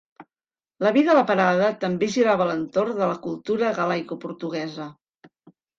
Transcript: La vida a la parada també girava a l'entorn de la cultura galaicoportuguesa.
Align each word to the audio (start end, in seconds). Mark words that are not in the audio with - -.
La 0.85 0.91
vida 0.95 1.11
a 1.13 1.17
la 1.17 1.25
parada 1.33 1.69
també 1.85 2.09
girava 2.15 2.47
a 2.47 2.49
l'entorn 2.53 2.99
de 3.03 3.13
la 3.13 3.21
cultura 3.29 3.71
galaicoportuguesa. 3.81 4.93